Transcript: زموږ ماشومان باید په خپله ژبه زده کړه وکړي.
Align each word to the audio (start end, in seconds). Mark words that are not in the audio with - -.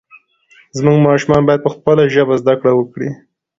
زموږ 0.77 0.97
ماشومان 1.07 1.41
باید 1.47 1.63
په 1.65 1.71
خپله 1.75 2.03
ژبه 2.13 2.35
زده 2.41 2.53
کړه 2.59 2.71
وکړي. 2.75 3.09